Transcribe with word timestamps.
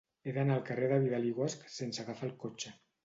He 0.27 0.31
d'anar 0.37 0.53
al 0.55 0.63
carrer 0.69 0.87
de 0.93 0.97
Vidal 1.03 1.29
i 1.33 1.33
Guasch 1.41 1.67
sense 1.77 2.05
agafar 2.05 2.29
el 2.31 2.35
cotxe. 2.47 2.75